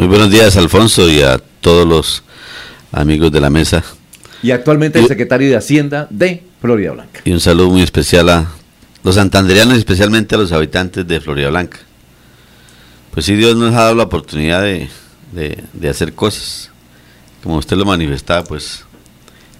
[0.00, 2.22] Muy buenos días, Alfonso, y a todos los
[2.90, 3.84] amigos de la mesa.
[4.42, 7.20] Y actualmente el secretario de Hacienda de Florida Blanca.
[7.22, 8.50] Y un saludo muy especial a
[9.04, 11.80] los santanderianos, especialmente a los habitantes de Florida Blanca.
[13.10, 14.88] Pues sí, Dios nos ha dado la oportunidad de,
[15.34, 16.70] de hacer cosas.
[17.42, 18.86] Como usted lo manifestaba, pues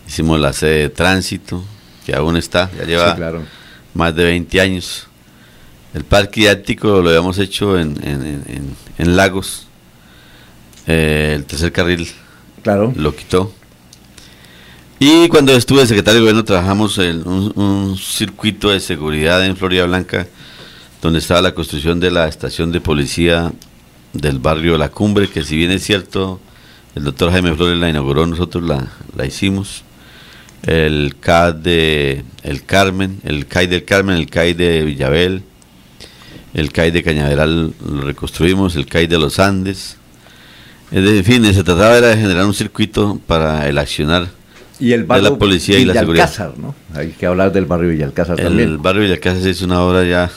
[0.08, 1.62] hicimos la sede de tránsito,
[2.06, 3.42] que aún está, ya lleva
[3.92, 5.06] más de 20 años.
[5.92, 7.98] El parque didáctico lo habíamos hecho en,
[8.96, 9.66] en, Lagos.
[10.92, 12.08] Eh, el tercer carril
[12.64, 12.92] claro.
[12.96, 13.52] lo quitó.
[14.98, 19.56] Y cuando estuve de secretario de gobierno trabajamos en un, un, circuito de seguridad en
[19.56, 20.26] Florida Blanca,
[21.00, 23.52] donde estaba la construcción de la estación de policía
[24.12, 26.40] del barrio La Cumbre, que si bien es cierto,
[26.96, 29.84] el doctor Jaime Flores la inauguró, nosotros la, la hicimos
[30.64, 35.44] el CAD de El Carmen, el CAI del Carmen, el CAI de Villabel,
[36.52, 39.99] el CAI de Cañaveral lo reconstruimos, el CAI de los Andes.
[40.92, 44.28] En fin, se trataba de generar un circuito para el accionar
[44.80, 46.54] y el de la policía y la seguridad.
[46.56, 46.74] ¿no?
[46.94, 48.70] Hay que hablar del barrio Villalcázar también.
[48.70, 50.30] El barrio Villalcázar es una obra ya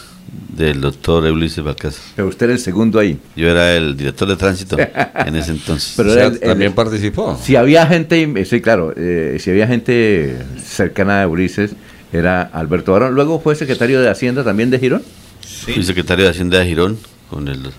[0.55, 2.01] del doctor Ulises Balcázar.
[2.15, 3.17] Pero usted era el segundo ahí.
[3.35, 4.77] Yo era el director de tránsito
[5.25, 5.93] en ese entonces.
[5.95, 7.39] Pero también participó.
[7.41, 11.71] Si había gente, sí, claro, eh, si había gente cercana a Ulises,
[12.11, 13.15] era Alberto Barón.
[13.15, 15.03] Luego fue secretario de Hacienda también de Girón.
[15.41, 15.73] Sí.
[15.73, 16.97] Fui secretario de Hacienda de Girón
[17.29, 17.71] con el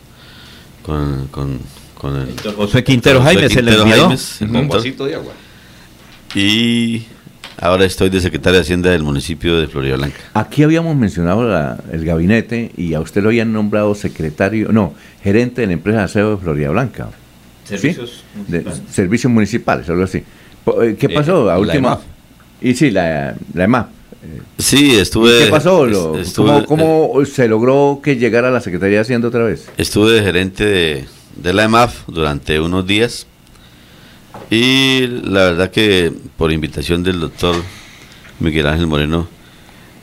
[0.83, 1.61] con, con,
[2.05, 3.77] con el José Quintero Jaime, se le
[4.69, 5.33] vasito de agua.
[6.35, 7.05] Y
[7.61, 10.19] Ahora estoy de secretario de Hacienda del municipio de Florida Blanca.
[10.35, 15.69] Aquí habíamos mencionado el gabinete y a usted lo habían nombrado secretario, no, gerente de
[15.69, 17.11] la empresa de aseo de Florida Blanca.
[17.65, 18.83] Servicios municipales.
[18.91, 20.25] servicios municipales, algo así.
[20.83, 21.51] Eh, ¿Qué pasó?
[21.51, 22.01] a última.
[22.61, 23.89] Y sí, la, la EMAP.
[24.59, 25.45] Sí, estuve.
[25.45, 25.87] ¿Qué pasó?
[26.67, 29.69] ¿Cómo, se logró que llegara a la Secretaría de Hacienda otra vez?
[29.77, 31.05] Estuve de gerente de,
[31.37, 33.27] de la EMAF durante unos días
[34.51, 37.57] y la verdad que por invitación del doctor
[38.41, 39.29] Miguel Ángel Moreno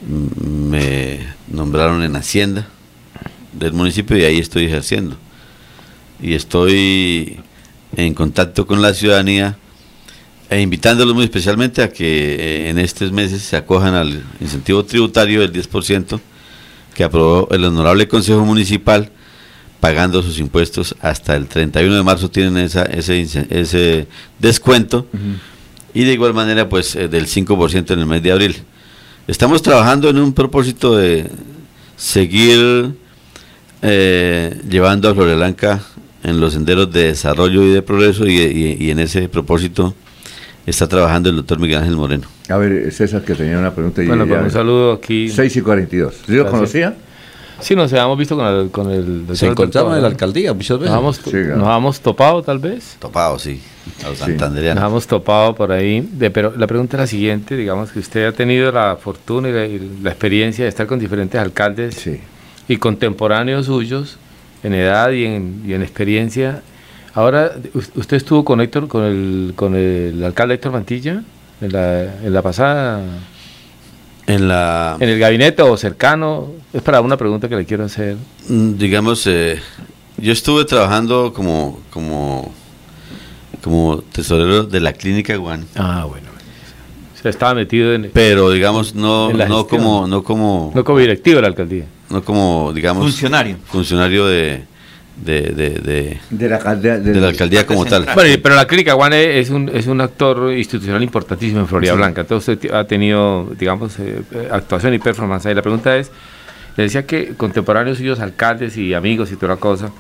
[0.07, 2.67] mm, me nombraron en Hacienda
[3.53, 5.17] del municipio y ahí estoy ejerciendo.
[6.22, 7.39] Y estoy
[7.95, 9.57] en contacto con la ciudadanía
[10.50, 15.41] e invitándolos muy especialmente a que eh, en estos meses se acojan al incentivo tributario
[15.41, 16.19] del 10%
[16.94, 19.11] que aprobó el Honorable Consejo Municipal
[19.81, 24.08] pagando sus impuestos hasta el 31 de marzo tienen esa, ese, ese
[24.40, 25.08] descuento
[25.94, 28.56] y de igual manera pues eh, del 5% en el mes de abril.
[29.28, 31.28] Estamos trabajando en un propósito de
[31.97, 32.94] seguir
[33.81, 35.81] eh, llevando a Florelanca
[36.24, 39.96] en los senderos de desarrollo y de progreso y, en ese propósito
[40.68, 42.28] está trabajando el doctor Miguel Ángel Moreno.
[42.50, 44.03] A ver, César, que tenía una pregunta.
[44.06, 45.28] Bueno, pues un saludo aquí.
[45.28, 46.22] 6 y 42.
[46.28, 46.96] ¿Sí lo conocía?
[47.61, 48.72] Sí, nos habíamos visto con el...
[48.72, 50.94] Con el Se encontraban en la alcaldía muchas veces.
[50.94, 52.97] Nos habíamos, topado tal vez.
[52.99, 53.61] Topado, sí.
[54.03, 56.01] Nos habíamos topado por ahí.
[56.01, 59.79] De, pero la pregunta es la siguiente, digamos que usted ha tenido la fortuna y
[60.01, 62.09] la, experiencia de estar con diferentes alcaldes
[62.67, 64.17] y contemporáneos suyos
[64.63, 66.61] en edad y en, y en experiencia.
[67.13, 71.23] Ahora, ¿usted estuvo con Héctor, con el, con el alcalde Héctor Mantilla
[71.61, 73.01] en la, en la pasada
[74.27, 76.51] en, la, en el gabinete o cercano?
[76.73, 78.17] Es para una pregunta que le quiero hacer.
[78.47, 79.59] Mm, digamos, eh,
[80.17, 82.53] yo estuve trabajando como, como,
[83.63, 85.65] como tesorero de la clínica Guan.
[85.75, 86.27] Ah, bueno.
[87.21, 88.09] Se estaba metido en...
[88.11, 90.71] Pero, digamos, no, no, como, no como...
[90.73, 91.85] No como directivo de la alcaldía.
[92.09, 93.03] No como, digamos...
[93.03, 93.57] Funcionario.
[93.65, 94.63] Funcionario de
[95.23, 98.07] de, de, de, la, alcaldía, de, la alcaldía como tal.
[98.15, 102.21] pero la Clínica Guane es un, es un actor institucional importantísimo en Florida Blanca.
[102.21, 104.21] Entonces usted ha tenido, digamos, eh,
[104.51, 105.45] actuación y performance.
[105.45, 106.11] Y la pregunta es,
[106.77, 109.91] le decía que contemporáneos suyos, alcaldes y amigos y toda la cosa,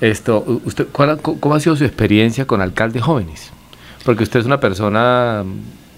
[0.00, 3.50] esto, usted, ¿cómo ha sido su experiencia con alcaldes jóvenes?
[4.04, 5.44] Porque usted es una persona...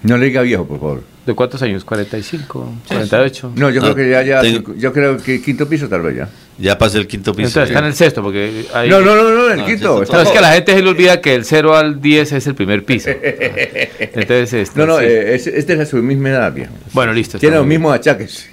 [0.01, 1.03] No le diga viejo, por favor.
[1.29, 1.85] ¿De cuántos años?
[1.85, 2.47] ¿45?
[2.89, 3.51] ¿48?
[3.53, 6.29] No, yo creo que ya, ya yo creo que quinto piso tal vez ya.
[6.57, 7.49] Ya pasé el quinto piso.
[7.49, 8.89] Entonces está en el sexto, porque hay...
[8.89, 10.03] No, no, no, no, el quinto.
[10.11, 12.47] No, es que a la gente se le olvida que el 0 al 10 es
[12.47, 13.11] el primer piso.
[13.99, 16.73] Entonces, este, no, no, eh, este es su misma edad, viejo.
[16.93, 17.37] Bueno, listo.
[17.37, 18.49] Tiene los mismos achaques.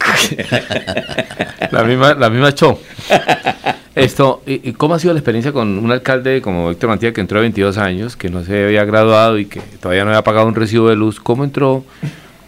[1.70, 2.78] la misma, la misma show.
[3.96, 7.38] Esto, ¿y cómo ha sido la experiencia con un alcalde como Víctor Mantilla que entró
[7.38, 10.54] a 22 años, que no se había graduado y que todavía no había pagado un
[10.54, 11.18] recibo de luz?
[11.18, 11.82] ¿Cómo entró?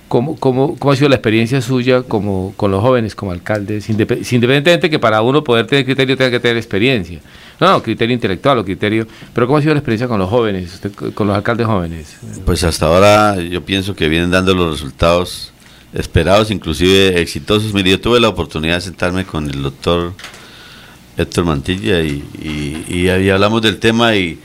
[0.08, 3.88] ¿Cómo, cómo, cómo ha sido la experiencia suya como, con los jóvenes como alcaldes?
[3.88, 7.18] Independientemente que para uno poder tener criterio tenga que tener experiencia.
[7.58, 9.06] No, no, criterio intelectual o criterio.
[9.32, 10.82] Pero ¿cómo ha sido la experiencia con los jóvenes,
[11.14, 12.18] con los alcaldes jóvenes?
[12.44, 15.50] Pues hasta ahora yo pienso que vienen dando los resultados
[15.94, 17.72] esperados, inclusive exitosos.
[17.72, 20.12] Mire, yo tuve la oportunidad de sentarme con el doctor
[21.18, 22.24] Héctor Mantilla, y,
[22.88, 24.38] y, ahí hablamos del tema y,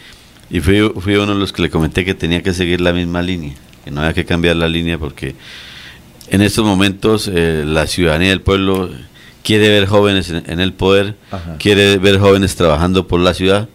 [0.50, 3.22] y fui, fui uno de los que le comenté que tenía que seguir la misma
[3.22, 3.54] línea,
[3.86, 5.36] que no había que cambiar la línea porque
[6.30, 8.90] en estos momentos eh, la ciudadanía del pueblo
[9.44, 11.16] quiere ver jóvenes en, el poder,
[11.60, 13.70] quiere ver jóvenes trabajando por la ciudad.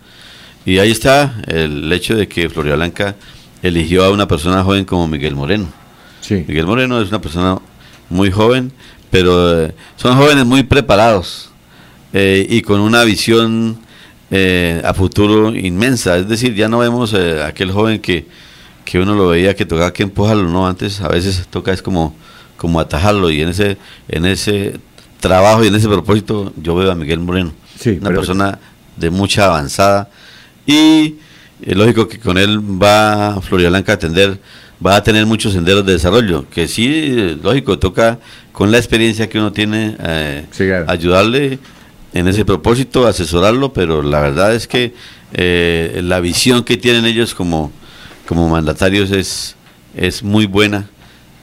[0.67, 3.15] Y ahí está el hecho de que Floria Blanca
[3.63, 5.69] eligió a una persona joven como Miguel Moreno.
[6.29, 7.59] Miguel Moreno es una persona
[8.11, 8.73] muy joven,
[9.11, 11.48] pero eh, son jóvenes muy preparados
[12.13, 13.79] eh, y con una visión
[14.31, 16.19] eh, a futuro inmensa.
[16.19, 18.27] Es decir, ya no vemos aquel joven que,
[18.85, 20.67] que uno lo veía que tocaba que empujarlo, ¿no?
[20.67, 22.15] Antes a veces toca es como,
[22.57, 23.77] como atajarlo y en ese,
[24.09, 24.81] en ese
[25.21, 27.53] trabajo y en ese propósito yo veo a Miguel Moreno,
[28.01, 28.59] una persona
[28.97, 30.09] de mucha avanzada
[30.67, 31.17] y
[31.63, 34.39] es lógico que con él va Floria Blanca a atender,
[34.85, 38.19] va a tener muchos senderos de desarrollo, que sí, lógico, toca
[38.53, 41.59] con la experiencia que uno tiene eh, ayudarle
[42.13, 44.95] en ese propósito, asesorarlo, pero la verdad es que
[45.33, 47.71] eh, la visión que tienen ellos como,
[48.27, 49.57] como mandatarios es,
[49.97, 50.89] es muy buena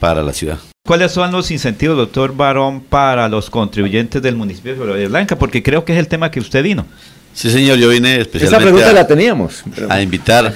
[0.00, 0.58] para la ciudad.
[0.86, 5.36] ¿Cuáles son los incentivos, doctor Barón, para los contribuyentes del municipio de Florida Blanca?
[5.36, 6.86] Porque creo que es el tema que usted vino.
[7.34, 9.62] Sí, señor, yo vine especialmente Esa pregunta la teníamos.
[9.88, 10.54] a invitar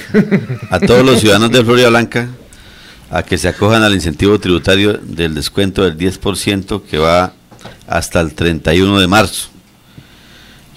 [0.71, 2.29] a todos los ciudadanos de Florida Blanca
[3.11, 7.33] a que se acojan al incentivo tributario del descuento del 10% que va
[7.87, 9.50] hasta el 31 de marzo.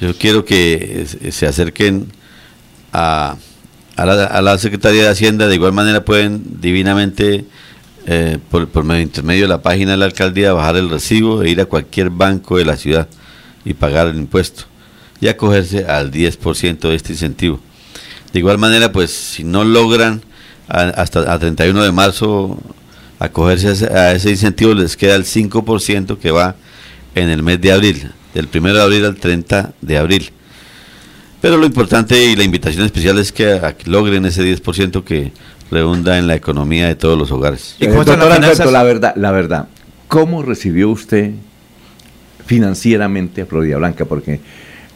[0.04, 2.08] Yo quiero que se acerquen
[2.92, 3.38] a,
[3.96, 7.46] a, la, a Secretaría de Hacienda, de igual manera pueden divinamente
[8.06, 11.52] eh, por, por medio intermedio de la página de la alcaldía, bajar el recibo e
[11.52, 13.08] ir a cualquier banco de la ciudad
[13.64, 14.66] y pagar el impuesto
[15.22, 17.62] y acogerse al 10% de este incentivo.
[18.34, 20.22] De igual manera, pues si no logran
[20.68, 22.60] hasta a 31 de marzo
[23.20, 26.58] acogerse a ese, incentivo, les queda el 5% que va
[27.16, 30.32] en el mes de abril, del 1 de abril al 30 de abril.
[31.42, 35.34] Pero lo importante y la invitación especial es que, logren ese 10% que
[35.70, 37.76] redunda en la economía de todos los hogares.
[37.80, 39.68] ¿Y cómo la verdad, la verdad,
[40.08, 41.32] ¿cómo recibió usted
[42.46, 44.06] financieramente a Florida Blanca?
[44.06, 44.40] Porque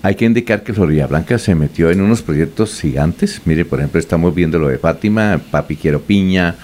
[0.02, 3.42] hay que indicar que Florida Blanca se metió en unos proyectos gigantes.
[3.44, 6.56] Mire, por ejemplo, estamos viendo lo de Fátima, Papi Quiero Piña,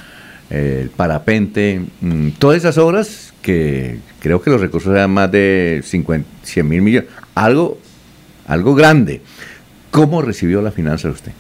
[0.54, 6.28] el parapente, mm, todas esas obras que creo que los recursos eran más de 50,
[6.44, 7.80] 100 mil millones, algo,
[8.48, 9.22] algo grande.
[9.92, 11.32] ¿Cómo recibió la finanza usted?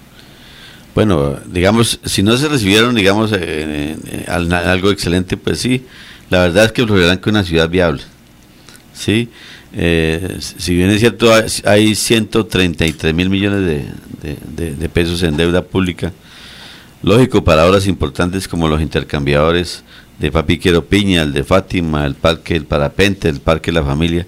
[0.95, 5.85] Bueno, digamos, si no se recibieron, digamos, eh, eh, algo excelente, pues sí,
[6.29, 8.03] la verdad es que Florida Blanca es una ciudad viable,
[8.93, 9.29] ¿sí?
[9.75, 11.31] Eh, si bien es cierto,
[11.65, 13.87] hay 133 mil millones
[14.21, 16.13] de, pesos en deuda pública,
[17.03, 19.83] lógico para obras importantes como los intercambiadores
[20.17, 24.25] de Papi Quiero Piña, el de Fátima, el Parque El Parapente, el Parque La Familia,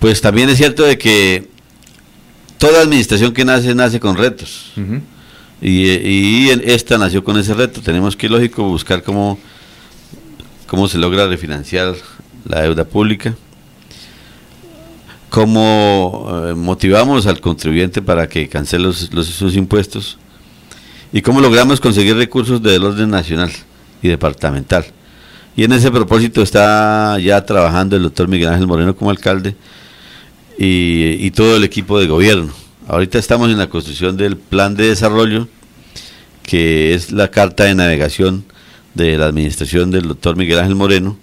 [0.00, 1.48] pues también es cierto de que
[2.58, 4.72] toda administración que nace, nace con retos.
[5.60, 7.80] Y, y, esta nació con ese reto.
[7.80, 9.38] Tenemos que, lógico, buscar cómo,
[10.66, 11.94] cómo se logra refinanciar
[12.44, 13.36] la deuda pública,
[15.28, 20.18] cómo eh, motivamos al contribuyente para que cancele los, sus impuestos
[21.12, 23.50] y cómo logramos conseguir recursos del orden nacional
[24.02, 24.86] y departamental.
[25.54, 29.54] Y en ese propósito está ya trabajando el doctor Miguel Ángel Moreno como alcalde
[30.58, 32.52] y, y todo el equipo de gobierno.
[32.88, 35.48] Ahorita estamos en la construcción del plan de desarrollo,
[36.42, 38.44] que es la carta de navegación
[38.94, 41.18] de la administración del doctor Miguel Ángel Moreno.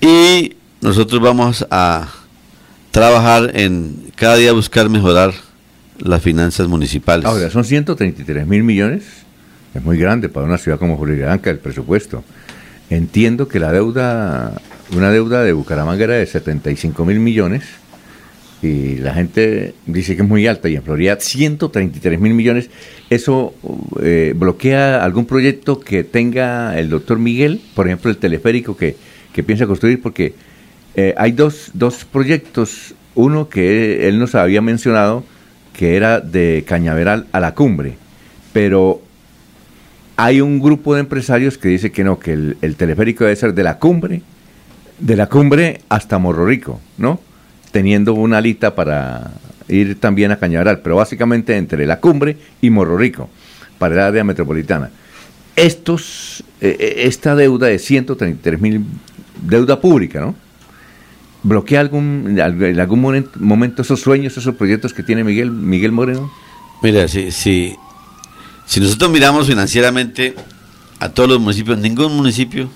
[0.00, 2.08] Y nosotros vamos a
[2.90, 5.32] trabajar en cada día buscar mejorar
[6.00, 7.26] las finanzas municipales.
[7.26, 9.04] Ahora, son 133 mil millones.
[9.74, 12.24] Es muy grande para una ciudad como Blanca el presupuesto.
[12.88, 14.60] Entiendo que la deuda,
[14.96, 17.62] una deuda de Bucaramanga era de 75 mil millones
[18.62, 22.68] y la gente dice que es muy alta y en Florida 133 mil millones.
[23.08, 23.54] ¿Eso
[24.02, 27.60] eh, bloquea algún proyecto que tenga el doctor Miguel?
[27.74, 28.96] Por ejemplo, el teleférico que,
[29.46, 30.34] piensa construir, porque
[30.94, 32.94] eh, hay dos, dos proyectos.
[33.14, 35.24] Uno que él nos había mencionado,
[35.80, 37.96] que era de Cañaveral a la cumbre,
[38.52, 39.00] pero
[40.14, 43.54] hay un grupo de empresarios que dice que no, que el, el teleférico debe ser
[43.54, 44.20] de la cumbre,
[44.98, 47.18] de la cumbre hasta Morro Rico, ¿no?
[47.72, 49.30] teniendo una alita para
[49.68, 53.30] ir también a Cañaveral, pero básicamente entre la cumbre y Morro Rico,
[53.78, 54.90] para el área metropolitana.
[55.56, 58.84] Estos, eh, eh, esta deuda de 133 mil,
[59.48, 60.34] deuda pública, ¿no?
[61.42, 66.30] ¿Bloquea algún, en algún momento esos sueños, esos proyectos que tiene Miguel, Miguel Moreno?
[66.82, 67.76] Mira, si, si,
[68.66, 70.34] si nosotros miramos financieramente
[70.98, 72.68] a todos los municipios, ningún municipio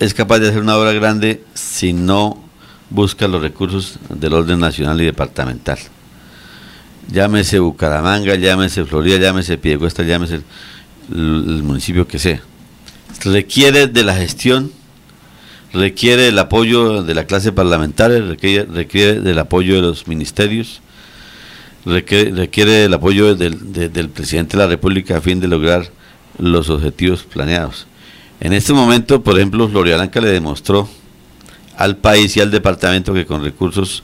[0.00, 2.42] es capaz de hacer una obra grande si no
[2.90, 5.78] busca los recursos del orden nacional y departamental.
[7.08, 10.44] Llámese Bucaramanga, llámese Florida, llámese Piedecuesta, llámese el,
[11.14, 12.40] el municipio que sea.
[13.24, 14.72] Requiere de la gestión,
[15.76, 20.80] requiere del apoyo de la clase parlamentaria, requiere, del apoyo de los ministerios,
[21.84, 25.90] requiere, requiere del apoyo del, de- del presidente de la República a fin de lograr
[26.38, 27.86] los objetivos planeados.
[28.40, 30.88] En este momento, por ejemplo, Floria Blanca le demostró
[31.76, 34.02] al país y al departamento que con recursos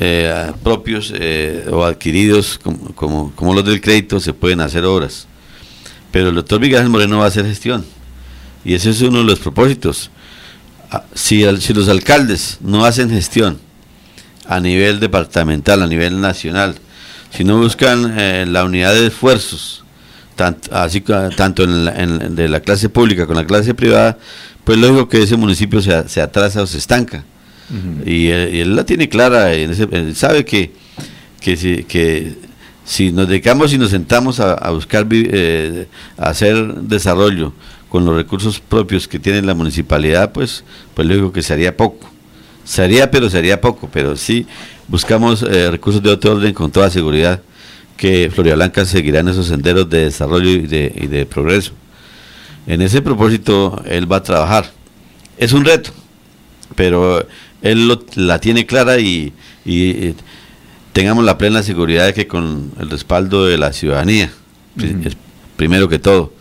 [0.00, 2.58] eh, propios eh, o adquiridos
[2.94, 5.26] como, como, los del crédito se pueden hacer obras.
[6.10, 7.84] Pero el doctor Miguel Moreno va a hacer gestión.
[8.64, 10.10] Y ese es uno de los propósitos.
[10.96, 13.58] Ah, Si, si los alcaldes no hacen gestión
[14.46, 16.76] a nivel departamental, a nivel nacional,
[17.30, 19.84] si no buscan eh, la unidad de esfuerzos,
[20.36, 21.00] tanto, así,
[21.36, 24.18] tanto en la, en- de la clase pública con la clase privada,
[24.64, 27.24] pues lógico que ese municipio se, a- se atrasa o se estanca.
[28.04, 30.72] y, él, y él la tiene clara, en ese- él sabe que,
[31.40, 32.34] que, si, que
[32.84, 37.54] si nos dedicamos y nos sentamos a, a buscar vi- eh, a hacer desarrollo
[37.94, 42.10] con los recursos propios que tiene la municipalidad, pues, pues lógico que sería poco.
[42.64, 44.48] Sería, pero sería poco, pero sí
[44.88, 47.40] buscamos eh, recursos de otro orden con toda seguridad
[47.96, 51.70] que Floria Blanca seguirá en esos senderos de desarrollo y de, y de progreso.
[52.66, 54.72] En ese propósito él va a trabajar.
[55.38, 55.90] Es un reto,
[56.74, 57.24] pero
[57.62, 59.32] él lo- la tiene clara y,
[59.64, 60.14] y, eh,
[60.92, 64.32] tengamos la plena seguridad de que con el respaldo de la ciudadanía,
[65.06, 65.16] es-
[65.56, 66.32] primero que todo,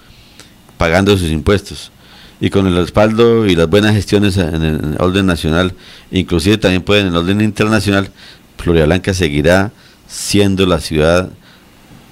[0.84, 1.94] pagando sus impuestos,
[2.42, 5.72] y con el respaldo y las buenas gestiones en el, en el orden nacional,
[6.12, 8.10] inclusive también puede en el orden internacional,
[8.58, 9.72] Floria Blanca seguirá
[10.10, 11.30] siendo la ciudad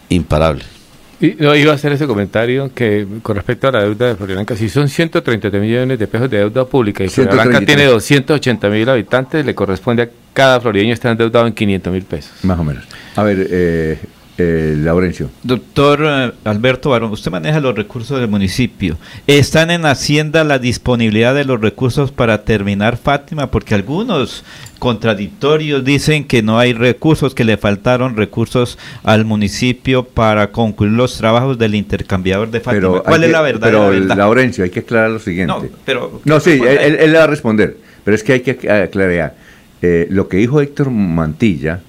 [0.08, 0.64] imparable.
[1.20, 4.56] Y, no, iba a hacer ese comentario que con respecto a la deuda de Floridablanca,
[4.56, 7.76] si son 133 millones de pesos de deuda pública y Floridablanca 133.
[7.76, 12.32] tiene 280 mil habitantes, le corresponde a cada florideño estar endeudado en 500 mil pesos.
[12.44, 12.86] Más o menos.
[13.18, 14.00] A ver, eh,
[14.42, 15.30] eh, Laurencio.
[15.44, 18.98] Doctor eh, Alberto Barón, usted maneja los recursos del municipio.
[19.28, 23.52] ¿Están en Hacienda la disponibilidad de los recursos para terminar Fátima?
[23.52, 24.44] Porque algunos
[24.80, 31.18] contradictorios dicen que no hay recursos, que le faltaron recursos al municipio para concluir los
[31.18, 32.82] trabajos del intercambiador de Fátima.
[32.94, 33.68] Pero ¿Cuál es que- la verdad?
[33.68, 34.18] Pero, la verdad?
[34.18, 35.54] Laurencio, hay que aclarar lo siguiente.
[35.54, 37.78] No, pero- No, sí, él, él- va a responder.
[38.04, 39.36] Pero es que hay que aclarar.
[39.84, 41.80] Eh, lo que dijo Héctor Mantilla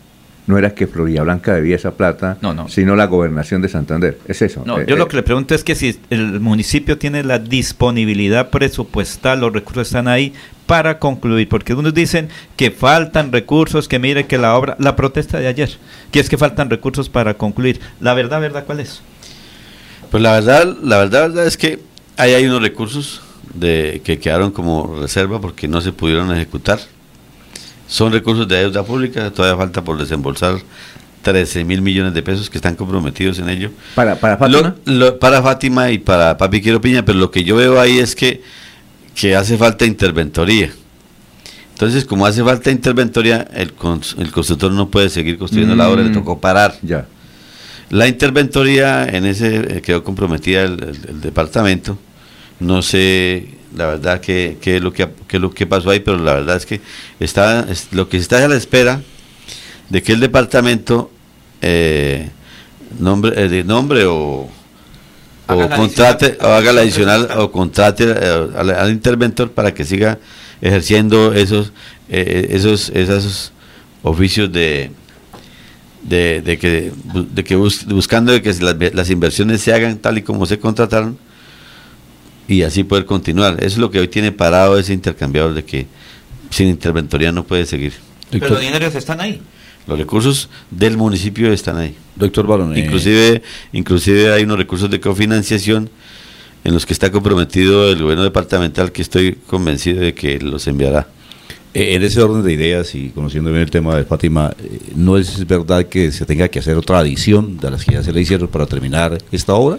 [0.46, 2.68] no era que Florida Blanca debía esa plata, No, no.
[2.68, 4.18] sino la gobernación de Santander.
[4.26, 4.62] Es eso.
[4.66, 7.38] No, Eh, yo eh, lo que le pregunto es que si el municipio tiene la
[7.38, 10.32] disponibilidad presupuestal, los recursos están ahí
[10.66, 15.38] para concluir, porque unos dicen que faltan recursos, que mire que la obra, la protesta
[15.38, 15.70] de ayer,
[16.10, 17.80] que es que faltan recursos para concluir.
[18.00, 19.02] La verdad, verdad, ¿cuál es?
[20.10, 21.78] Pues la verdad, la verdad, verdad es que
[22.16, 23.22] ahí hay unos recursos
[23.54, 26.80] de, que quedaron como reserva porque no se pudieron ejecutar.
[27.92, 30.56] Son recursos de deuda pública, todavía falta por desembolsar
[31.20, 33.70] 13 mil millones de pesos que están comprometidos en ello.
[33.94, 34.74] Para, para Fátima.
[34.86, 37.98] Lo- lo- para Fátima y para Papi Quiero Piña, pero lo que yo veo ahí
[37.98, 38.40] es que,
[39.14, 40.72] que hace falta interventoría.
[41.74, 46.02] Entonces, como hace falta interventoría, el, cons- el constructor no puede seguir construyendo la obra,
[46.02, 46.14] le Mm.
[46.14, 46.74] tocó parar.
[46.80, 47.06] Ya.
[47.90, 51.98] La interventoría en ese eh, quedó comprometida el, el- el departamento.
[52.58, 56.18] No sé la verdad qué es lo que qué es lo que pasó ahí, pero
[56.18, 56.80] la verdad es que
[57.20, 59.00] está es- lo que está a la espera
[59.88, 61.10] de que el departamento
[61.60, 62.28] eh,
[62.98, 64.48] nombre eh, de nombre o
[65.48, 66.46] o Haga la contrate adicional.
[66.50, 70.18] o haga la adicional o contrate eh, al, al interventor para que siga
[70.60, 71.72] ejerciendo esos
[72.08, 73.52] esos esos
[74.02, 74.90] oficios de
[76.02, 80.18] de, de que de que bus- buscando de que las, las inversiones se hagan tal
[80.18, 81.16] y como se contrataron
[82.48, 83.54] y así poder continuar.
[83.58, 85.86] Eso es lo que hoy tiene parado ese intercambiador de que
[86.50, 87.94] sin interventoría no puede seguir.
[88.30, 89.40] Pero los dineros están ahí.
[89.86, 91.94] Los recursos del municipio están ahí.
[92.14, 95.90] doctor Barón, Inclusive, inclusive hay unos recursos de cofinanciación
[96.64, 101.08] en los que está comprometido el gobierno departamental que estoy convencido de que los enviará.
[101.74, 105.16] eh, en ese orden de ideas y conociendo bien el tema de Fátima, eh, ¿no
[105.16, 108.20] es verdad que se tenga que hacer otra adición de las que ya se le
[108.20, 109.78] hicieron para terminar esta obra?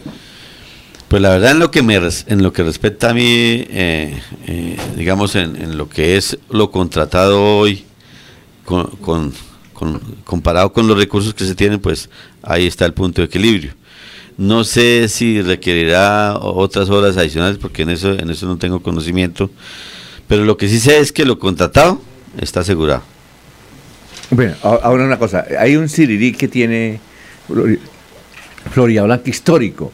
[1.14, 4.78] Pues la verdad en lo que me en lo que respecta a mí, eh, eh,
[4.98, 7.84] digamos en, lo que es lo contratado hoy,
[8.66, 9.32] con,
[10.24, 12.10] comparado con los recursos que se tienen, pues
[12.42, 13.76] ahí está el punto de equilibrio.
[14.38, 19.52] No sé si requerirá otras horas adicionales, porque en eso en eso no tengo conocimiento,
[20.28, 22.02] pero lo que sí sé es que lo contratado
[22.42, 23.04] está asegurado.
[24.32, 25.46] Bueno, ahora una cosa.
[25.60, 27.00] Hay un sirirí que tiene
[27.48, 27.78] Flori-
[28.72, 29.94] Florida Blanca histórico.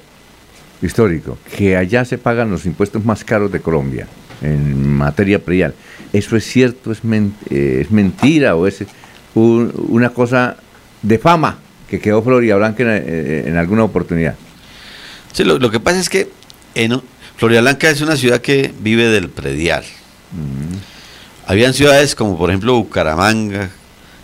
[0.81, 1.37] Histórico.
[1.57, 4.07] Que allá se pagan los impuestos más caros de Colombia.
[4.41, 5.73] en materia predial.
[6.13, 8.85] ¿Eso es cierto, es, men- eh, es mentira o es
[9.35, 10.55] un- una cosa
[11.01, 11.57] de fama
[11.89, 14.35] que quedó Florida Blanca en, eh, en alguna oportunidad?
[15.33, 16.29] Sí, lo, lo que pasa es que
[16.73, 17.01] en
[17.35, 19.83] Florida Blanca es una ciudad que vive del predial.
[21.45, 23.69] Habían ciudades como por ejemplo Bucaramanga,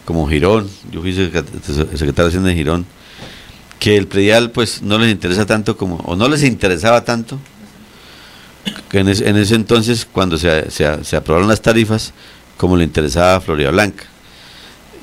[0.06, 2.86] como Girón, yo fui secret- secretario de Hacienda de Girón,
[3.80, 7.40] que el predial pues no les interesa tanto como, o no les interesaba tanto,
[8.94, 12.14] en, ese- en ese entonces cuando se, se- se aprobaron las tarifas,
[12.58, 14.06] como le interesaba a Florida Blanca.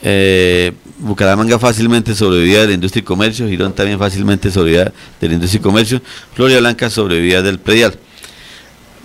[0.05, 5.35] Eh, Bucaramanga fácilmente sobrevivía de la industria y comercio, Girón también fácilmente sobrevivía de la
[5.35, 6.03] industria y comercio,
[6.35, 7.95] Florida Blanca sobrevivía del predial.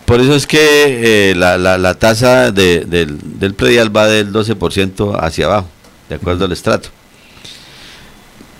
[0.05, 4.31] Por eso es que eh, la, la- la tasa de- del, del predial va del
[4.31, 5.69] 12% hacia abajo,
[6.09, 6.89] de acuerdo al estrato.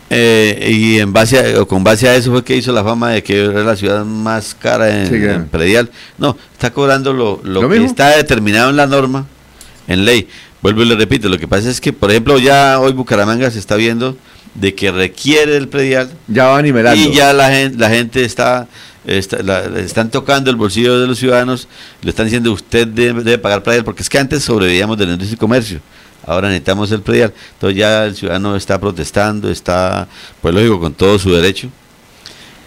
[0.10, 3.12] Eh, y en base a- o con base a eso fue que hizo la fama
[3.12, 5.34] de que era la ciudad más cara en, Sí, claro.
[5.36, 5.90] en predial.
[6.18, 7.88] No, está cobrando lo, lo ¿Lo que mismo?
[7.88, 9.26] está determinado en la norma,
[9.88, 10.28] en ley.
[10.62, 13.60] Vuelvo y le repito, lo que pasa es que, por ejemplo, ya hoy Bucaramanga se
[13.60, 14.18] está viendo
[14.56, 17.00] de que requiere el predial Ya va nivelando.
[17.02, 18.68] y ya la gente, la gente está,
[19.08, 21.68] están tocando el bolsillo de los ciudadanos,
[22.02, 25.36] le están diciendo usted debe, pagar predial, porque es que antes sobrevivíamos de la industria
[25.36, 25.80] y comercio,
[26.26, 30.08] ahora necesitamos el predial, entonces ya el ciudadano está protestando, está,
[30.42, 31.70] pues lógico, con todo su derecho,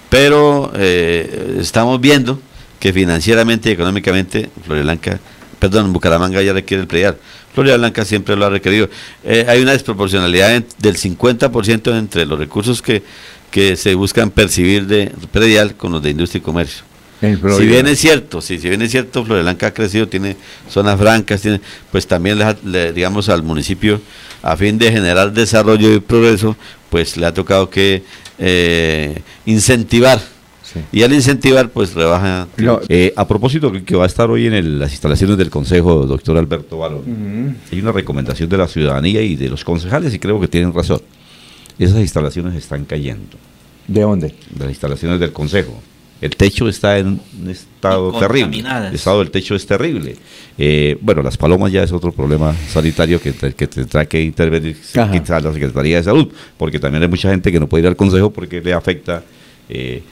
[0.08, 2.40] pero eh, estamos viendo
[2.78, 5.20] que financieramente y económicamente Florida Blanca,
[5.58, 7.18] perdón, Bucaramanga ya requiere el predial.
[7.54, 8.88] Florida Blanca siempre lo ha requerido.
[9.24, 13.02] Eh, hay una desproporcionalidad en- del 50% entre los recursos que,
[13.50, 16.84] que se buscan percibir de predial con los de industria y comercio.
[17.20, 20.36] Si bien es cierto, si, si bien es cierto, Florida Blanca ha crecido, tiene
[20.70, 21.60] zonas francas, tiene,
[21.92, 24.00] pues también le, ha- le- digamos al municipio,
[24.42, 26.56] a fin de generar desarrollo y progreso,
[26.88, 28.02] pues le ha tocado que
[28.38, 30.18] eh, incentivar.
[30.62, 30.80] Sí.
[30.92, 32.46] Y al incentivar, pues rebaja.
[32.56, 36.06] No, Eh, a propósito, que- va a estar hoy en el- las instalaciones del Consejo,
[36.06, 40.40] doctor Alberto Barón, hay una recomendación de la ciudadanía y de los concejales, y creo
[40.40, 41.02] que tienen razón.
[41.84, 43.36] Esas instalaciones están cayendo,
[43.88, 44.34] ¿De dónde?
[44.58, 45.80] las instalaciones del Consejo.
[46.20, 48.42] El techo está en un estado terrible.
[48.42, 48.88] contaminadas.
[48.90, 50.16] El estado del techo es terrible.
[50.58, 54.76] Eh, bueno, las palomas ya es otro problema sanitario que, te- que tendrá que intervenir
[54.96, 55.10] Ajá.
[55.10, 56.28] quizá la Secretaría de Salud,
[56.58, 59.22] porque también hay mucha gente que no puede ir al Consejo porque le afecta
[59.70, 60.02] eh,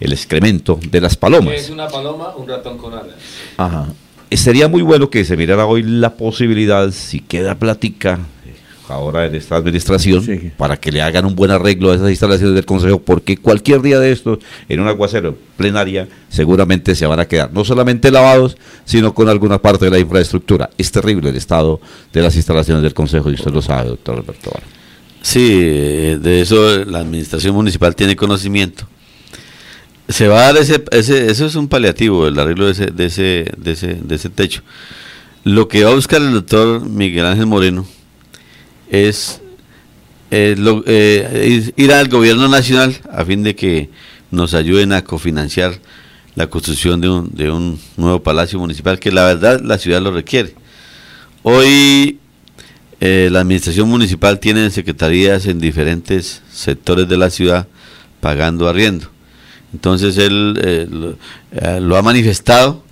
[0.00, 1.68] el excremento de las palomas.
[1.68, 2.34] una paloma?
[2.36, 3.16] Un ratón con alas.
[3.58, 3.88] Ajá.
[4.30, 8.20] Eh, Sería muy bueno que se mirara hoy la posibilidad, si queda plática
[8.90, 10.50] ahora en esta administración, Sí.
[10.56, 13.98] para que le hagan un buen arreglo a esas instalaciones del Consejo, porque cualquier día
[14.00, 19.14] de estos, en un aguacero plenaria, seguramente se van a quedar no solamente lavados, sino
[19.14, 20.70] con alguna parte de la infraestructura.
[20.78, 21.80] Es terrible el estado
[22.12, 24.50] de las instalaciones del Consejo, y usted lo sabe, doctor Alberto.
[25.20, 28.86] Sí, eh, de eso la administración municipal tiene conocimiento.
[30.08, 33.06] Se va a dar ese, ese eso es un paliativo, el arreglo de ese, de
[33.06, 34.62] ese, de ese, de ese techo.
[35.44, 37.86] Lo que va a buscar el doctor Miguel Ángel Moreno
[38.90, 39.40] es
[40.30, 43.88] eh, lo- eh, ir- al gobierno nacional a fin de que
[44.30, 45.78] nos ayuden a cofinanciar
[46.34, 50.12] la construcción de un, de un nuevo palacio municipal, que la verdad la ciudad lo
[50.12, 50.54] requiere.
[51.42, 52.18] Hoy
[53.00, 57.66] eh, la administración municipal tiene secretarías en diferentes sectores de la ciudad
[58.20, 59.08] pagando arriendo.
[59.72, 60.86] Entonces él eh,
[61.80, 62.84] lo ha manifestado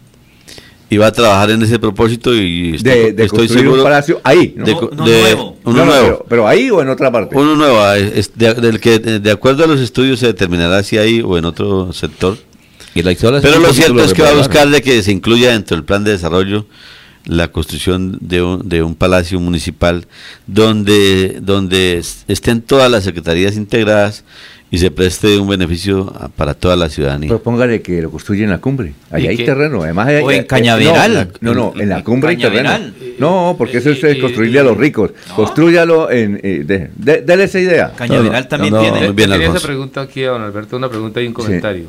[0.88, 3.85] y va a trabajar en ese propósito y estoy, De, de estoy construir seguro un
[3.85, 4.64] palacio ahí, ¿no?
[4.64, 5.57] de, No, co- no de- nuevo.
[5.64, 6.07] uno No, no, nuevo.
[6.07, 7.37] Pero, pero ahí o en otra parte.
[7.37, 10.96] Uno nuevo, ah, es de, del que de, acuerdo a los estudios se determinará si
[10.99, 12.38] ahí o en otro sector.
[12.94, 15.51] Y la historia Pero lo cierto es que va a buscar de que se incluya
[15.53, 16.66] dentro del plan de desarrollo
[17.27, 20.07] la construcción de un, de un palacio municipal
[20.46, 24.25] donde, donde es- estén todas las secretarías integradas
[24.68, 27.29] y se preste un beneficio a- para toda la ciudadanía.
[27.29, 28.94] Propóngale que lo construya en la cumbre.
[29.16, 29.44] ¿Y hay qué?
[29.44, 29.83] terreno.
[29.83, 31.31] Además, hay- O en eh, Cañaveral.
[31.40, 32.70] No, no, no, en la cumbre hay terreno.
[32.70, 32.94] Cañaveral.
[33.18, 35.12] No, porque eso es Eh, eh, eh, construirle a los ricos.
[35.29, 35.35] no.
[35.37, 36.40] Construyalo en.
[36.42, 37.92] eh, de- de- dele esa idea.
[37.96, 39.12] Cañaveral No, también no, no, tiene.
[39.12, 41.87] bien, esa pregunta aquí a don Alberto, una pregunta y un comentario.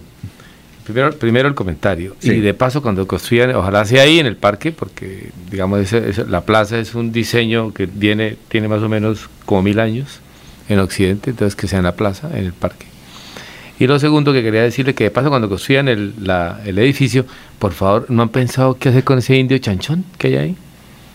[0.84, 2.16] Primero, primero el comentario.
[2.20, 2.32] Sí.
[2.32, 6.26] Y de paso, cuando construyan, ojalá sea ahí en el parque, porque digamos ese- ese-
[6.26, 10.22] la plaza es un diseño que viene, tiene más o menos como mil años
[10.70, 12.86] en Occidente, entonces que sea en la plaza, en el parque.
[13.80, 17.26] Y lo segundo que quería decirle que de paso cuando construyan el, la- el edificio,
[17.60, 20.56] por favor, ¿no han pensado qué hacer con ese indio chanchón que hay ahí?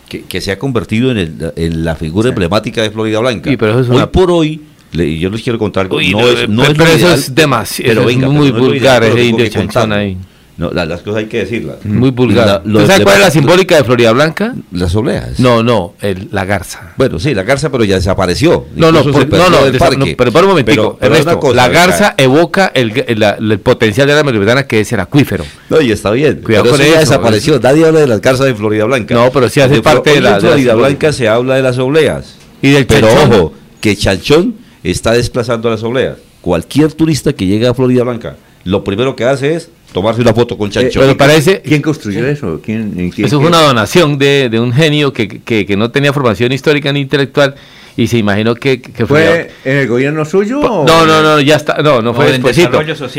[0.09, 3.51] que, que se ha convertido en, el- en la figura emblemática de Florida Blanca.
[3.51, 4.61] Y pero eso es hoy una- por hoy,
[4.93, 7.19] le- yo les quiero contar Uy, no, no, es, no pero es lo eso ideal,
[7.19, 10.19] es demasiado, pero es venga, muy pero no es vulgar pero ese indio chanchón ahí.
[10.59, 11.77] No, la- las cosas hay que decirlas.
[11.85, 12.47] Muy vulgar.
[12.47, 14.55] La- ¿Tú los sabes cuál es la simbólica de Florida Blanca?
[14.71, 15.41] Las obleas.
[15.41, 16.93] No, no, el- la garza.
[16.99, 18.67] Bueno, sí, la garza, pero ya desapareció.
[18.77, 19.97] No, no, por- no, no, parque.
[19.97, 23.19] no, pero para un momentico, Pero- pero Ernesto, una cosa, la garza evoca el, el-
[23.19, 25.45] la- el potencial de la metropolitana que es el acuífero.
[25.71, 26.43] No, y está bien.
[26.45, 27.59] Cuidado pero con eso ya eso, desapareció.
[27.59, 29.15] Nadie habla de las garzas de Florida Blanca.
[29.15, 30.89] No, pero sí hace De parte de la- en de la Florida simbólica.
[30.99, 32.35] Blanca se habla de las obleas.
[32.61, 33.33] Y del Pero chanchón.
[33.33, 36.19] ojo, que Chanchón está desplazando a las obleas.
[36.43, 40.57] Cualquier turista que llegue a Florida Blanca, lo primero que hace es tomarse una foto
[40.59, 41.03] con Chanchón.
[41.03, 42.61] pero parece- ¿Quién construyó eso?
[42.65, 46.53] ¿Quién, Eso fue una donación de, de un genio que, que- que no tenía formación
[46.53, 47.55] histórica ni intelectual
[47.95, 50.61] y se imaginó que, que ¿Fue en el gobierno suyo?
[50.61, 52.71] o- No, no, no, ya está, no, no fue social.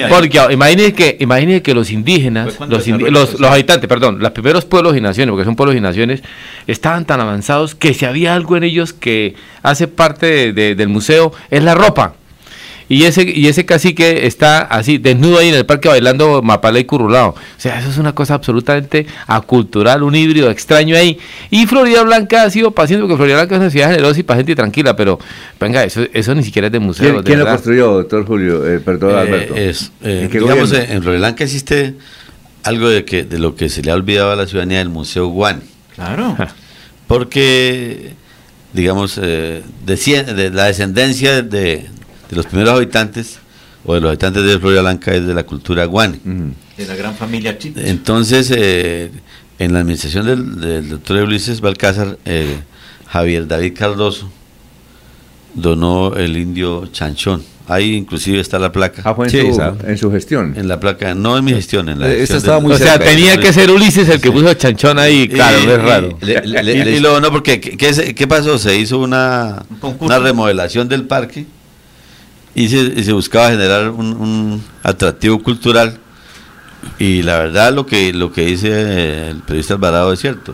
[0.09, 4.31] Porque ah, imagínese que, imagínese que los indígenas, Fue los, indi- los, habitantes, perdón, los
[4.31, 6.23] primeros pueblos y naciones, porque son pueblos y naciones,
[6.65, 10.89] estaban tan avanzados que si había algo en ellos que hace parte de- de- del
[10.89, 12.15] museo, es la ropa.
[12.89, 16.83] Y ese, y ese cacique está así, desnudo ahí en el parque bailando mapalé y
[16.85, 17.29] currulao.
[17.29, 21.17] O sea, eso es una cosa absolutamente acultural, un híbrido extraño ahí.
[21.49, 24.37] Y Florida Blanca ha sido paciente, porque Florida Blanca es una ciudad generosa y para
[24.37, 25.19] gente tranquila, pero
[25.59, 27.05] venga, eso, eso ni siquiera es de museo.
[27.05, 28.67] ¿Quién, de quién lo construyó, doctor Julio?
[28.67, 29.55] Eh, perdón, Eh, Alberto.
[29.55, 31.95] es, eh, ¿En digamos, en Florida Blanca existe
[32.63, 35.27] algo de, que, de lo que se le ha olvidado a la ciudadanía del Museo
[35.27, 35.61] Guan.
[35.95, 36.35] Claro.
[37.07, 38.13] Porque,
[38.71, 41.85] digamos, eh, de la descendencia de,
[42.33, 43.37] de los primeros habitantes
[43.85, 46.19] o de los habitantes de Florida Blanca es de la cultura guane.
[46.77, 47.77] De la gran familia Chit.
[47.77, 49.11] Entonces, eh,
[49.59, 52.57] en la administración del, del doctor Ulises Balcázar, eh,
[53.07, 54.31] Javier David Cardoso
[55.53, 57.43] donó el indio chanchón.
[57.67, 59.01] Ahí inclusive está la placa.
[59.05, 60.53] Ah, fue en, Sí, su, en su gestión.
[60.57, 62.77] En la placa, no en mi gestión, en la Eh, esta gestión estaba muy O
[62.77, 63.05] sea, cerca.
[63.05, 64.33] tenía que ser Ulises el que Sí.
[64.33, 66.17] puso chanchón ahí, claro, Y- no es y- raro.
[66.21, 68.57] Le- le- y, le- y lo no, porque ¿qué, qué pasó?
[68.57, 71.45] Se hizo una, Un una remodelación del parque
[72.55, 75.97] y se, y se buscaba generar un, un atractivo cultural.
[76.99, 80.53] Y la verdad, lo que lo que dice eh, el periodista Alvarado es cierto.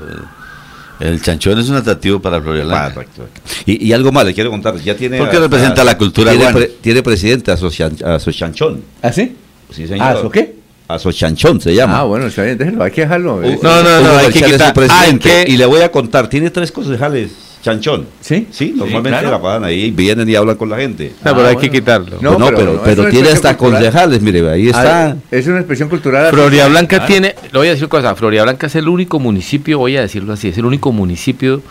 [1.00, 2.94] El chanchón es un atractivo para Florida Blanca.
[2.94, 3.28] Correcto.
[3.66, 4.76] Y, y algo más, le quiero contar.
[4.78, 5.18] Ya tiene.
[5.18, 6.58] Porque a- representa a- la cultura Tiene, guana.
[6.60, 8.84] pre- tiene presidente a Sochan- a Sochanchón.
[9.02, 9.36] ¿Ah, sí?
[9.72, 10.06] Sí, señor.
[10.08, 10.56] ¿Ah, eso qué?
[10.88, 12.00] A Sochanchón se llama.
[12.00, 13.42] Ah, bueno, está bien, déjelo, hay que dejarlo.
[13.44, 13.58] eh.
[13.62, 15.32] No, no, no, hay que quitar- su presidente.
[15.32, 17.32] hay que- Y le voy a contar, tiene tres concejales,
[17.62, 18.08] Chanchón.
[18.22, 18.48] ¿Sí?
[18.52, 19.32] Sí, normalmente claro.
[19.32, 21.14] la pagan ahí, vienen y hablan con la gente.
[21.26, 22.18] No, pero Ah, hay que quitarlo.
[22.22, 23.84] No, No, pero pero, no, pero tiene hasta cultural.
[23.84, 25.18] concejales, mire, ahí está.
[25.30, 26.32] Es una expresión cultural.
[26.32, 26.72] Florida así.
[26.72, 27.06] Blanca claro.
[27.08, 30.02] tiene, le voy a decir una cosa, Florida Blanca es el único municipio, voy a
[30.02, 31.62] decirlo así, es el único municipio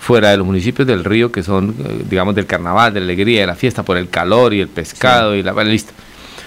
[0.00, 3.40] fuera de los municipios del río que son, eh, digamos, del carnaval, de la alegría,
[3.42, 5.92] de la fiesta, por el calor y el pescado y la bueno, listo.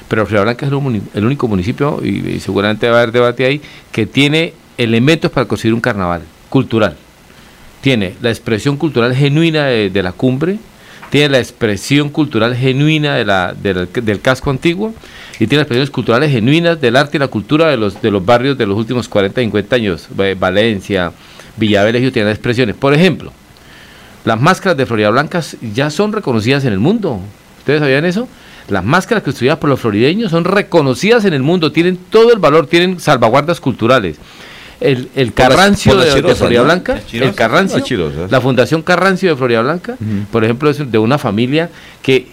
[0.07, 0.71] Pero Florida Blanca es
[1.13, 5.45] el, único municipio, y, y seguramente va a haber debate ahí, que tiene elementos para
[5.45, 6.95] construir un carnaval cultural.
[7.81, 10.57] Tiene la expresión cultural genuina de, la cumbre,
[11.09, 14.93] tiene la expresión cultural genuina de la, de la- del casco antiguo
[15.35, 18.23] y tiene las expresiones culturales genuinas del arte y la cultura de los, de los
[18.25, 20.07] barrios de los últimos 40, 50 años.
[20.37, 21.11] Valencia,
[21.57, 22.75] Villavelegio tienen expresiones.
[22.75, 23.31] Por ejemplo,
[24.25, 27.19] las máscaras de Florida Blancas ya son reconocidas en el mundo.
[27.59, 28.27] ¿Ustedes sabían eso?
[28.67, 32.67] Las máscaras construidas por los florideños son reconocidas en el mundo, tienen todo el valor,
[32.67, 34.17] tienen salvaguardas culturales.
[34.81, 36.65] El, el Carrancio de, chirosas, Florida ¿no?
[36.65, 39.97] Blanca, el Carrancio, la Fundación Carrancio de Florida Blanca,
[40.31, 41.69] por ejemplo, es de una familia
[42.01, 42.27] que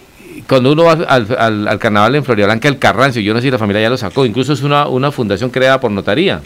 [0.47, 3.47] cuando uno va al, al- al carnaval en Florida Blanca, el Carrancio, yo no sé
[3.47, 6.41] si la familia ya lo sacó, incluso es una, una fundación creada por notaría.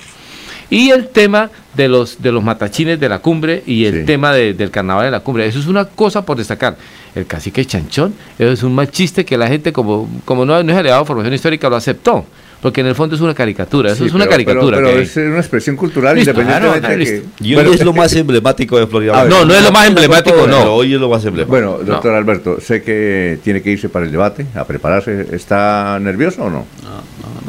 [0.70, 4.06] Y el tema de los, de los matachines de la cumbre y el Sí.
[4.06, 6.78] tema de- del carnaval de la cumbre, eso es una cosa por destacar.
[7.14, 10.72] El cacique chanchón, eso es un mal chiste que la gente, como, como no, no
[10.74, 12.26] es elevado a formación histórica, lo aceptó.
[12.62, 14.78] Porque en el fondo es una caricatura, eso Sí, es una pero- caricatura.
[14.78, 17.43] Pero, pero que- es una expresión cultural Listo, independientemente claro, de que...
[17.43, 20.36] Y hoy Bueno, es lo más emblemático de Florida no, no es lo más emblemático,
[20.45, 20.74] Pero no.
[20.76, 21.50] hoy es lo más emblemático.
[21.50, 25.26] Bueno, doctor Alberto, sé que tiene que irse para el debate, a prepararse.
[25.32, 26.65] ¿Está nervioso o no?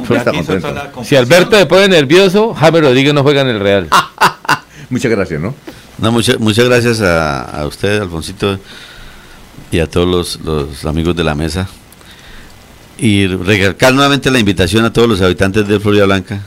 [0.02, 0.68] Está hizo contento.
[0.68, 1.14] toda la Si.
[1.14, 3.88] Alberto se pone nervioso, Jaime Rodríguez no juega en el Real.
[4.90, 5.54] Muchas gracias, ¿no?
[5.98, 8.58] No, muchas muchas gracias a, a usted, Alfonsito,
[9.70, 11.68] y a todos los, los amigos de la mesa.
[13.02, 16.40] Y recalcar nuevamente la invitación a todos los habitantes de Florida Blanca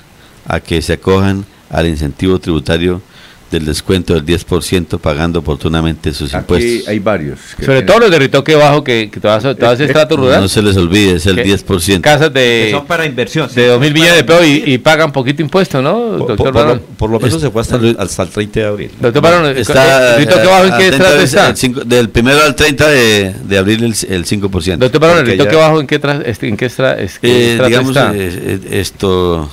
[0.48, 3.02] a que se acojan al incentivo tributario
[3.52, 6.88] del descuento del 10% pagando oportunamente sus Aquí impuestos.
[6.88, 7.40] hay varios.
[7.58, 10.42] que Sobre tienen- todo los de Ritoque Bajo, que, que todas, todas es trato rural.
[10.42, 12.02] No se les olvide, es el que 10%.
[12.02, 13.48] Casas Que de, son para inversión.
[13.50, 16.46] sí, de 2 mil millones de pesos y, y pagan poquito impuesto, ¿no, doctor por-
[16.48, 16.78] por Barón?
[16.90, 18.92] lo, por lo menos se fue hasta el, hasta el 30 de abril.
[19.00, 21.50] Doctor Barón, Está, ¿Ritoque eh, Bajo en qué 30 estrato está?
[21.50, 24.78] el cinco- del primero al 30 de, de abril el, el 5%.
[24.78, 27.28] Doctor Barón, ¿el Ritoque ya- Bajo en qué, tra- este, en qué, estra- es- qué
[27.28, 28.12] Eh, estrato digamos, está?
[28.16, 29.50] eh, eh, esto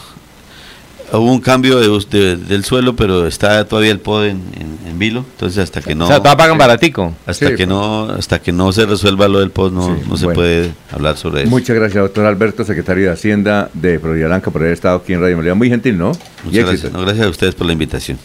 [1.19, 4.99] hubo un cambio de, de- del suelo, pero está todavía el POD en, en, en
[4.99, 7.15] vilo, entonces hasta que no O sea, todavía pagan baratico.
[7.27, 7.69] hasta Sí, que pues.
[7.69, 10.35] no hasta que no se resuelva lo del POD no, Sí, no se bueno.
[10.41, 11.51] puede hablar sobre eso.
[11.51, 15.21] Muchas gracias, doctor Alberto, secretario de Hacienda de Florida Blanca, por haber estado aquí en
[15.21, 15.55] Radio Melodía.
[15.55, 16.13] Muy gentil, ¿no?
[16.45, 16.93] Y Muchas gracias.
[16.93, 18.19] No, gracias a ustedes por la invitación.